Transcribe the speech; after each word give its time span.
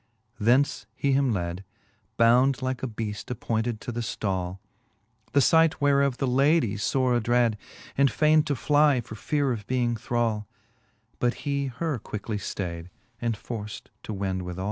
Thence 0.39 0.87
he 0.95 1.11
him 1.11 1.31
lad. 1.31 1.63
Bound 2.17 2.63
like 2.63 2.81
a 2.81 2.87
beaft 2.87 3.29
appointed 3.29 3.79
to 3.81 3.91
the 3.91 3.99
ftall: 4.01 4.57
The 5.33 5.41
fight 5.41 5.79
whereof 5.79 6.17
the 6.17 6.25
lady 6.25 6.73
ibre 6.73 7.17
adrad, 7.21 7.53
And 7.95 8.09
fain'd 8.11 8.47
to'fly 8.47 9.01
for 9.01 9.13
feare 9.13 9.51
of 9.51 9.67
being 9.67 9.95
thrall; 9.95 10.47
But 11.19 11.35
he 11.45 11.67
her 11.67 11.99
quickly 11.99 12.37
ftayd, 12.39 12.87
and 13.21 13.37
for 13.37 13.65
ft 13.65 13.89
to 14.01 14.11
wend 14.11 14.41
withall. 14.41 14.59